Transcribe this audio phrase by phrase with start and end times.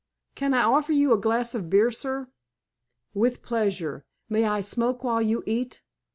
[0.33, 2.27] "Can I offer you a glass of beer, sir?"
[3.13, 4.03] "With pleasure.
[4.29, 5.83] May I smoke while you eat?